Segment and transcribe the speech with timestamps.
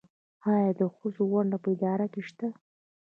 [0.53, 2.47] آیا د ښځو ونډه په اداره کې شته؟